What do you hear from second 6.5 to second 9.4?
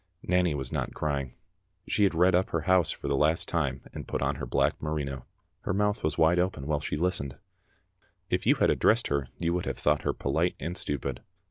while she listened. If you had addressed her